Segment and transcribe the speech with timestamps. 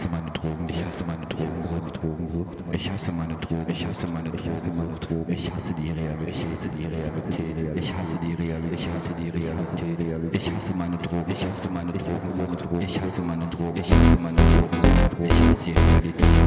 [0.00, 2.56] hasse meine Drogen, ich hasse meine Drogensucht, Drogensucht.
[2.72, 5.08] Ich hasse meine Drogen, ich hasse meine Drogensucht.
[5.28, 7.76] Ich hasse die Realität, ich hasse die Realität.
[7.76, 10.32] Ich hasse die Realität, ich hasse die Realität.
[10.32, 12.64] Ich hasse meine Drogen, ich hasse meine Drogensucht.
[12.80, 15.20] Ich hasse meine Drogen, ich hasse meine Drogensucht.
[15.22, 16.39] Ich hasse die Realität.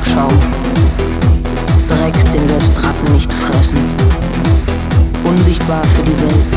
[0.00, 0.28] Abschaum.
[1.88, 3.78] Dreck, den selbst Ratten nicht fressen.
[5.24, 6.48] Unsichtbar für die Welt.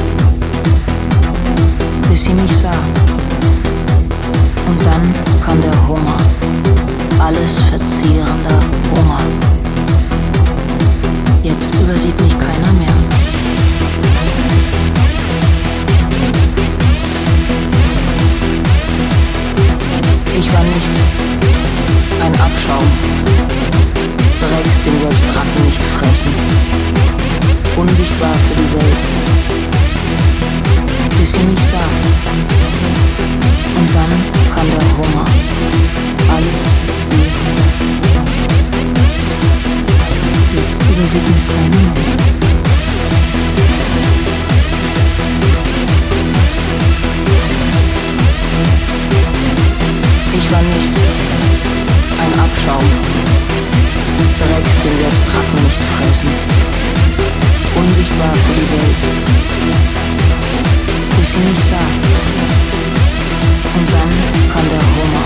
[2.09, 2.71] Bis sie mich sah.
[4.69, 5.13] Und dann
[5.45, 6.17] kam der Hunger.
[7.19, 8.61] Alles verzehrender
[8.95, 9.19] Hunger.
[11.44, 12.95] Jetzt übersieht mich keiner mehr.
[20.38, 21.03] Ich war nichts.
[25.35, 26.33] Ratten nicht fressen.
[27.77, 28.97] Unsichtbar für die Welt.
[31.19, 31.89] Bis sie mich sah.
[33.79, 34.03] Und dann
[61.36, 61.78] Mich sah.
[63.76, 64.09] Und dann
[64.53, 65.23] kam der Hunger.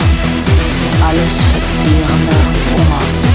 [1.06, 2.42] Alles verzehrender
[2.72, 3.27] Hunger.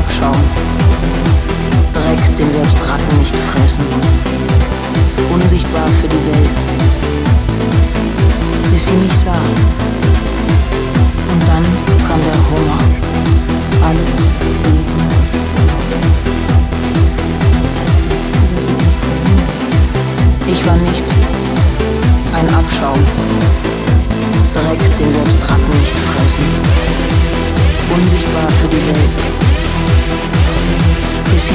[0.00, 0.32] Ein Abschaum.
[1.92, 3.84] Dreck, den selbst Ratten nicht fressen.
[5.30, 6.50] Unsichtbar für die Welt.
[8.72, 9.99] Bis sie mich sah.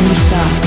[0.10, 0.65] Bis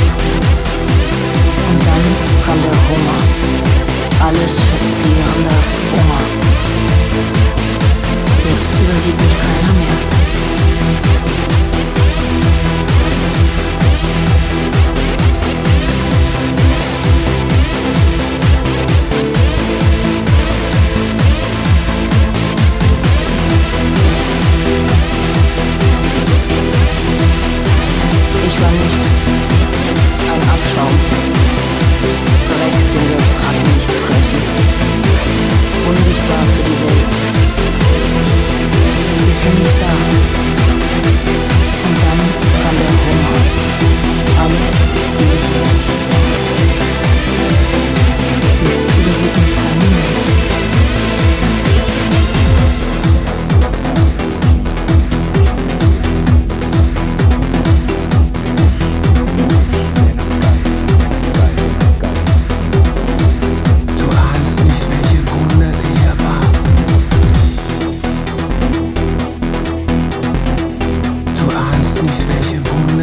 [39.49, 40.28] Bis sie
[72.29, 72.63] 那心。
[72.63, 72.98] 不